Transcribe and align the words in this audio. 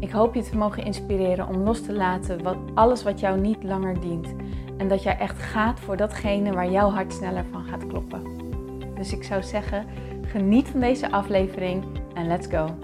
Ik 0.00 0.10
hoop 0.10 0.34
je 0.34 0.42
te 0.42 0.56
mogen 0.56 0.84
inspireren 0.84 1.48
om 1.48 1.56
los 1.56 1.82
te 1.82 1.92
laten 1.92 2.42
wat, 2.42 2.56
alles 2.74 3.02
wat 3.02 3.20
jou 3.20 3.40
niet 3.40 3.62
langer 3.62 4.00
dient. 4.00 4.34
En 4.76 4.88
dat 4.88 5.02
jij 5.02 5.18
echt 5.18 5.38
gaat 5.38 5.80
voor 5.80 5.96
datgene 5.96 6.52
waar 6.52 6.70
jouw 6.70 6.90
hart 6.90 7.12
sneller 7.12 7.44
van 7.50 7.64
gaat 7.64 7.86
kloppen. 7.86 8.22
Dus 8.94 9.12
ik 9.12 9.22
zou 9.22 9.42
zeggen, 9.42 9.86
geniet 10.22 10.68
van 10.68 10.80
deze 10.80 11.10
aflevering 11.10 11.84
en 12.14 12.26
let's 12.26 12.46
go. 12.46 12.78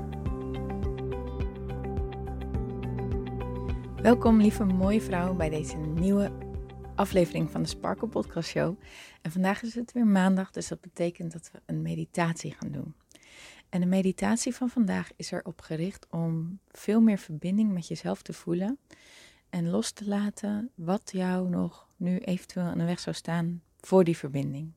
Welkom 4.02 4.40
lieve 4.40 4.64
mooie 4.64 5.00
vrouw 5.00 5.34
bij 5.34 5.50
deze 5.50 5.76
nieuwe 5.76 6.30
aflevering 6.94 7.50
van 7.50 7.62
de 7.62 7.68
Sparkle 7.68 8.08
Podcast 8.08 8.48
Show. 8.48 8.76
En 9.22 9.30
vandaag 9.30 9.62
is 9.62 9.74
het 9.74 9.92
weer 9.92 10.06
maandag, 10.06 10.50
dus 10.50 10.68
dat 10.68 10.80
betekent 10.80 11.32
dat 11.32 11.50
we 11.52 11.60
een 11.66 11.82
meditatie 11.82 12.54
gaan 12.58 12.70
doen. 12.70 12.94
En 13.74 13.80
de 13.80 13.86
meditatie 13.86 14.54
van 14.54 14.68
vandaag 14.68 15.10
is 15.16 15.30
erop 15.30 15.60
gericht 15.60 16.06
om 16.10 16.58
veel 16.68 17.00
meer 17.00 17.18
verbinding 17.18 17.72
met 17.72 17.86
jezelf 17.86 18.22
te 18.22 18.32
voelen 18.32 18.78
en 19.50 19.70
los 19.70 19.90
te 19.90 20.06
laten 20.06 20.70
wat 20.74 21.10
jou 21.12 21.48
nog 21.48 21.88
nu 21.96 22.18
eventueel 22.18 22.64
aan 22.64 22.78
de 22.78 22.84
weg 22.84 23.00
zou 23.00 23.16
staan 23.16 23.62
voor 23.80 24.04
die 24.04 24.16
verbinding. 24.16 24.72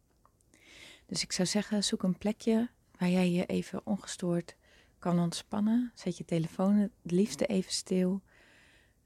Dus 1.05 1.23
ik 1.23 1.31
zou 1.31 1.47
zeggen, 1.47 1.83
zoek 1.83 2.03
een 2.03 2.17
plekje 2.17 2.69
waar 2.97 3.09
jij 3.09 3.31
je 3.31 3.45
even 3.45 3.85
ongestoord 3.85 4.55
kan 4.99 5.19
ontspannen. 5.19 5.91
Zet 5.95 6.17
je 6.17 6.25
telefoon 6.25 6.75
het 6.75 6.91
liefste 7.01 7.45
even 7.45 7.71
stil. 7.71 8.21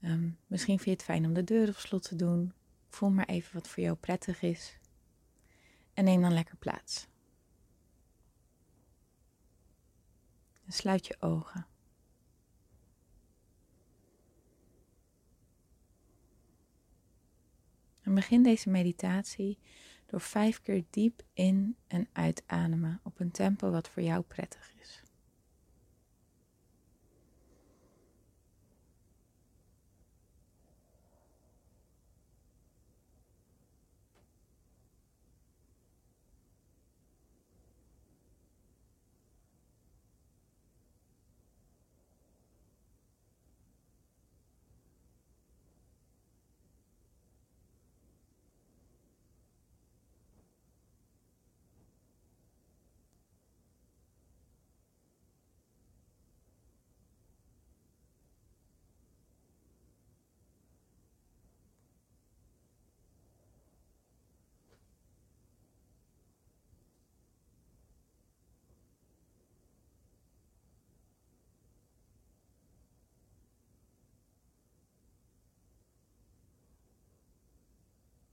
Ehm, 0.00 0.28
misschien 0.46 0.78
vind 0.78 0.84
je 0.84 0.90
het 0.90 1.02
fijn 1.02 1.24
om 1.24 1.32
de 1.32 1.44
deur 1.44 1.68
op 1.68 1.76
slot 1.76 2.02
te 2.02 2.16
doen. 2.16 2.52
Voel 2.88 3.10
maar 3.10 3.28
even 3.28 3.54
wat 3.54 3.68
voor 3.68 3.82
jou 3.82 3.96
prettig 3.96 4.42
is. 4.42 4.78
En 5.94 6.04
neem 6.04 6.20
dan 6.20 6.32
lekker 6.32 6.56
plaats. 6.56 7.10
Sluit 10.72 11.06
je 11.06 11.16
ogen. 11.20 11.66
En 18.02 18.14
begin 18.14 18.42
deze 18.42 18.70
meditatie 18.70 19.58
door 20.06 20.20
vijf 20.20 20.60
keer 20.60 20.84
diep 20.90 21.22
in 21.32 21.76
en 21.86 22.08
uitademen 22.12 23.00
op 23.02 23.20
een 23.20 23.30
tempo 23.30 23.70
wat 23.70 23.88
voor 23.88 24.02
jou 24.02 24.22
prettig 24.22 24.72
is. 24.80 25.01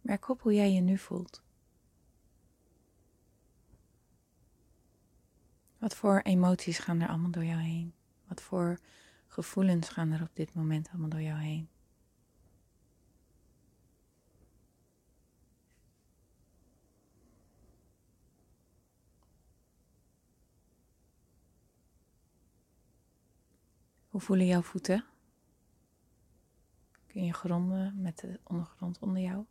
Merk 0.09 0.29
op 0.29 0.41
hoe 0.41 0.53
jij 0.53 0.71
je 0.71 0.81
nu 0.81 0.97
voelt. 0.97 1.41
Wat 5.77 5.95
voor 5.95 6.19
emoties 6.19 6.79
gaan 6.79 7.01
er 7.01 7.07
allemaal 7.07 7.31
door 7.31 7.43
jou 7.43 7.59
heen? 7.61 7.93
Wat 8.27 8.41
voor 8.41 8.79
gevoelens 9.27 9.89
gaan 9.89 10.11
er 10.11 10.21
op 10.21 10.29
dit 10.33 10.53
moment 10.53 10.89
allemaal 10.89 11.09
door 11.09 11.21
jou 11.21 11.39
heen? 11.39 11.69
Hoe 24.09 24.21
voelen 24.21 24.45
jouw 24.45 24.61
voeten? 24.61 25.05
Kun 27.07 27.25
je 27.25 27.33
gronden 27.33 28.01
met 28.01 28.19
de 28.19 28.39
ondergrond 28.43 28.99
onder 28.99 29.21
jou? 29.21 29.45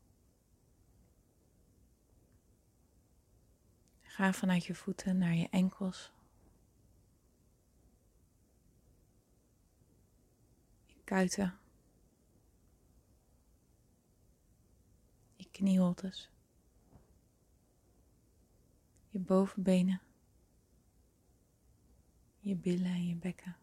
Ga 4.18 4.32
vanuit 4.32 4.64
je 4.64 4.74
voeten 4.74 5.18
naar 5.18 5.34
je 5.34 5.48
enkels. 5.48 6.12
Je 10.86 10.94
kuiten. 11.04 11.58
Je 15.36 15.48
knieholtes. 15.50 16.30
Je 19.08 19.18
bovenbenen. 19.18 20.00
Je 22.40 22.56
billen 22.56 22.86
en 22.86 23.06
je 23.06 23.16
bekken. 23.16 23.56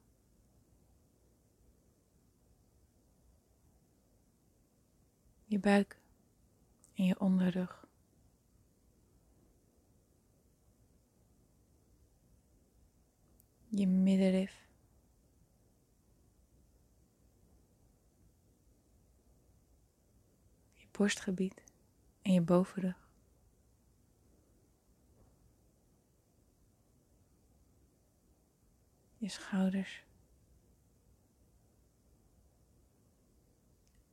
Je 5.45 5.59
buik 5.59 5.99
en 6.93 7.05
je 7.05 7.19
onderrug. 7.19 7.84
Je 13.77 13.87
middenrif. 13.87 14.67
Je 20.73 20.85
borstgebied 20.91 21.63
en 22.21 22.33
je 22.33 22.41
bovenrug. 22.41 23.09
Je 29.17 29.29
schouders. 29.29 30.03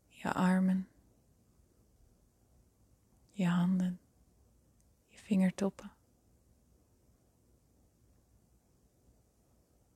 Je 0.08 0.32
armen. 0.32 0.88
Je 3.32 3.46
handen. 3.46 4.00
Je 5.08 5.18
vingertoppen. 5.26 6.01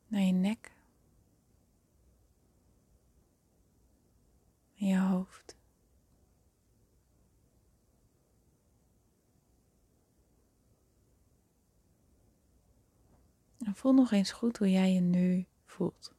Naar 0.06 0.20
je 0.20 0.32
nek 0.32 0.72
en 4.78 4.86
je 4.86 4.98
hoofd. 4.98 5.56
En 13.58 13.74
voel 13.74 13.92
nog 13.92 14.12
eens 14.12 14.32
goed 14.32 14.58
hoe 14.58 14.70
jij 14.70 14.92
je 14.92 15.00
nu 15.00 15.46
voelt. 15.64 16.14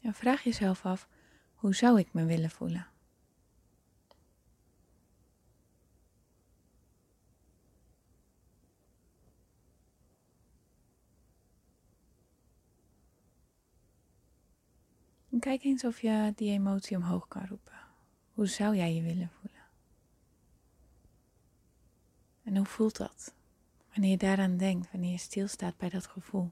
En 0.00 0.14
vraag 0.14 0.42
jezelf 0.42 0.84
af, 0.84 1.08
hoe 1.54 1.74
zou 1.74 1.98
ik 1.98 2.12
me 2.12 2.24
willen 2.24 2.50
voelen? 2.50 2.89
Kijk 15.40 15.64
eens 15.64 15.84
of 15.84 16.00
je 16.00 16.32
die 16.36 16.50
emotie 16.50 16.96
omhoog 16.96 17.28
kan 17.28 17.46
roepen. 17.46 17.78
Hoe 18.32 18.46
zou 18.46 18.76
jij 18.76 18.94
je 18.94 19.02
willen 19.02 19.30
voelen? 19.40 19.60
En 22.42 22.56
hoe 22.56 22.66
voelt 22.66 22.96
dat? 22.96 23.34
Wanneer 23.90 24.10
je 24.10 24.16
daaraan 24.16 24.56
denkt, 24.56 24.90
wanneer 24.90 25.10
je 25.10 25.18
stilstaat 25.18 25.76
bij 25.76 25.88
dat 25.88 26.06
gevoel. 26.06 26.50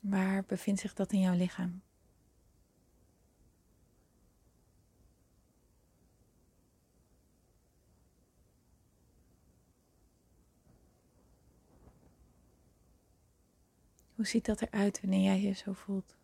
Waar 0.00 0.44
bevindt 0.44 0.80
zich 0.80 0.94
dat 0.94 1.12
in 1.12 1.20
jouw 1.20 1.36
lichaam? 1.36 1.82
Hoe 14.22 14.30
ziet 14.30 14.44
dat 14.44 14.60
eruit 14.60 15.00
wanneer 15.00 15.22
jij 15.22 15.40
je 15.40 15.52
zo 15.52 15.72
voelt? 15.72 16.16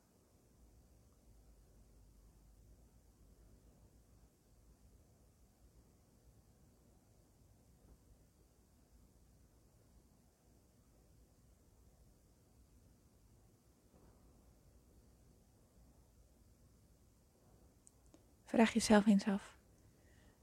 Vraag 18.45 18.73
jezelf 18.73 19.07
eens 19.07 19.25
af: 19.25 19.57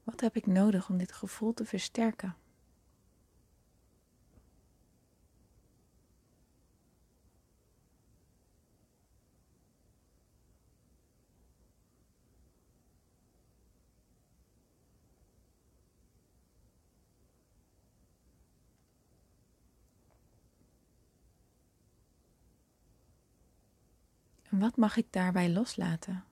wat 0.04 0.20
heb 0.20 0.36
ik 0.36 0.46
nodig 0.46 0.88
om 0.88 0.98
dit 0.98 1.12
gevoel 1.12 1.54
te 1.54 1.64
versterken? 1.64 2.36
Wat 24.60 24.76
mag 24.76 24.96
ik 24.96 25.06
daarbij 25.10 25.50
loslaten? 25.50 26.24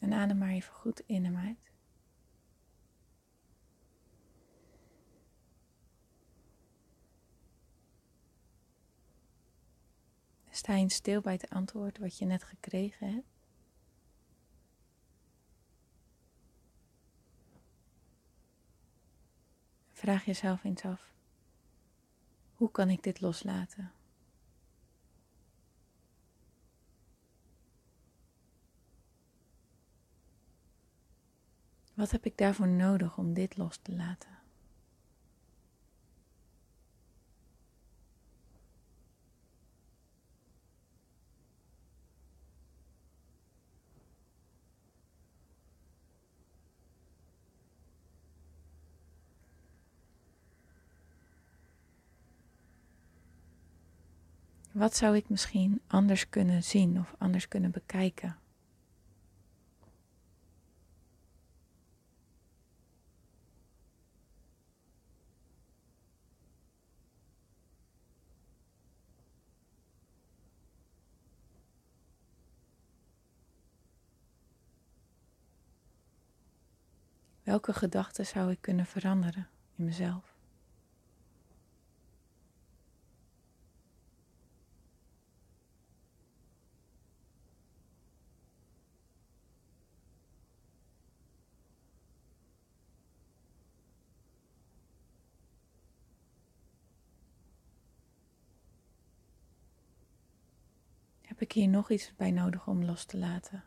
En 0.00 0.12
adem 0.12 0.38
maar 0.38 0.48
even 0.48 0.72
goed 0.72 1.02
in 1.06 1.24
en 1.24 1.36
uit. 1.36 1.65
Sta 10.56 10.74
je 10.74 10.88
stil 10.88 11.20
bij 11.20 11.32
het 11.32 11.50
antwoord 11.50 11.98
wat 11.98 12.18
je 12.18 12.24
net 12.24 12.44
gekregen 12.44 13.12
hebt. 13.12 13.26
Vraag 19.92 20.24
jezelf 20.24 20.64
eens 20.64 20.82
af: 20.82 21.12
hoe 22.54 22.70
kan 22.70 22.90
ik 22.90 23.02
dit 23.02 23.20
loslaten? 23.20 23.92
Wat 31.94 32.10
heb 32.10 32.24
ik 32.24 32.38
daarvoor 32.38 32.68
nodig 32.68 33.18
om 33.18 33.34
dit 33.34 33.56
los 33.56 33.76
te 33.76 33.92
laten? 33.92 34.45
Wat 54.76 54.96
zou 54.96 55.16
ik 55.16 55.28
misschien 55.28 55.80
anders 55.86 56.28
kunnen 56.28 56.62
zien 56.62 56.98
of 56.98 57.14
anders 57.18 57.48
kunnen 57.48 57.70
bekijken? 57.70 58.36
Welke 77.42 77.72
gedachten 77.72 78.26
zou 78.26 78.50
ik 78.50 78.60
kunnen 78.60 78.86
veranderen 78.86 79.48
in 79.76 79.84
mezelf? 79.84 80.35
Heb 101.36 101.48
ik 101.48 101.52
hier 101.52 101.68
nog 101.68 101.90
iets 101.90 102.12
bij 102.16 102.30
nodig 102.30 102.66
om 102.66 102.84
los 102.84 103.04
te 103.04 103.18
laten? 103.18 103.64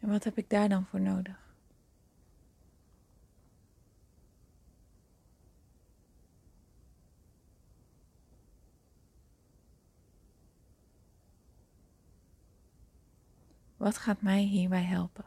En 0.00 0.08
wat 0.08 0.24
heb 0.24 0.38
ik 0.38 0.50
daar 0.50 0.68
dan 0.68 0.86
voor 0.86 1.00
nodig? 1.00 1.47
Wat 13.88 13.98
gaat 13.98 14.22
mij 14.22 14.40
hierbij 14.40 14.82
helpen? 14.82 15.24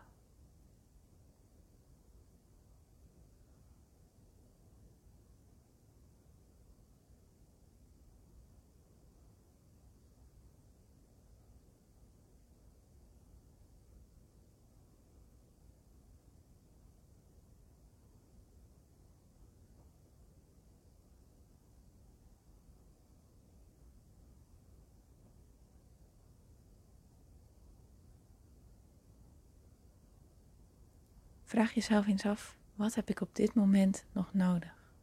Vraag 31.51 31.73
jezelf 31.73 32.07
eens 32.07 32.25
af, 32.25 32.57
wat 32.75 32.95
heb 32.95 33.09
ik 33.09 33.21
op 33.21 33.35
dit 33.35 33.53
moment 33.53 34.05
nog 34.11 34.33
nodig? 34.33 34.93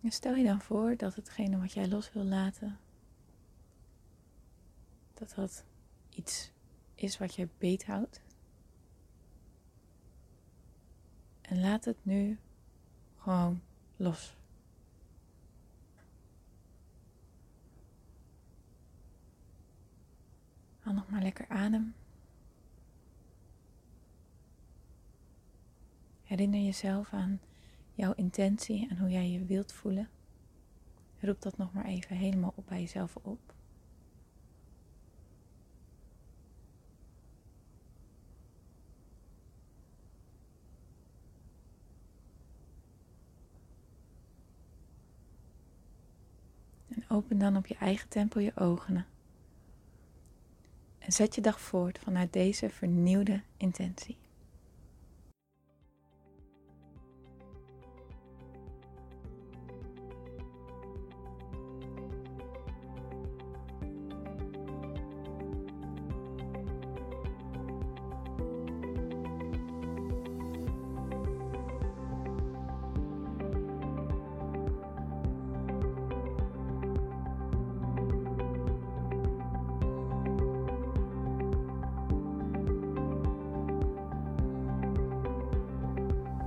En 0.00 0.10
stel 0.10 0.34
je 0.34 0.44
dan 0.44 0.60
voor 0.60 0.96
dat 0.96 1.14
hetgene 1.14 1.58
wat 1.58 1.72
jij 1.72 1.88
los 1.88 2.12
wil 2.12 2.24
laten, 2.24 2.78
dat 5.14 5.32
dat 5.34 5.64
iets 6.10 6.52
is 6.94 7.18
wat 7.18 7.34
je 7.34 7.48
beethoudt. 7.58 8.20
En 11.52 11.60
laat 11.60 11.84
het 11.84 11.96
nu 12.02 12.38
gewoon 13.18 13.60
los. 13.96 14.36
Haal 20.78 20.94
nog 20.94 21.08
maar 21.08 21.22
lekker 21.22 21.48
adem. 21.48 21.94
Herinner 26.22 26.60
jezelf 26.60 27.12
aan 27.12 27.40
jouw 27.94 28.12
intentie 28.14 28.88
en 28.88 28.98
hoe 28.98 29.10
jij 29.10 29.30
je 29.30 29.44
wilt 29.44 29.72
voelen. 29.72 30.08
Roep 31.20 31.42
dat 31.42 31.56
nog 31.56 31.72
maar 31.72 31.84
even 31.84 32.16
helemaal 32.16 32.52
op 32.56 32.66
bij 32.66 32.80
jezelf 32.80 33.16
op. 33.16 33.54
open 47.12 47.38
dan 47.38 47.56
op 47.56 47.66
je 47.66 47.74
eigen 47.74 48.08
tempo 48.08 48.40
je 48.40 48.52
ogen. 48.54 49.06
En 50.98 51.12
zet 51.12 51.34
je 51.34 51.40
dag 51.40 51.60
voort 51.60 51.98
vanuit 51.98 52.32
deze 52.32 52.70
vernieuwde 52.70 53.42
intentie. 53.56 54.16